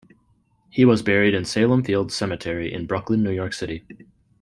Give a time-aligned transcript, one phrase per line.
[0.71, 3.83] He was buried in Salem Fields Cemetery in Brooklyn, New York City.